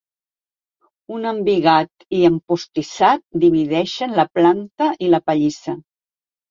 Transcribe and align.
Un 1.17 1.27
embigat 1.31 2.07
i 2.21 2.23
empostissat 2.31 3.25
divideixen 3.45 4.21
la 4.23 4.29
planta 4.41 4.93
i 5.09 5.15
la 5.17 5.27
pallissa. 5.29 5.81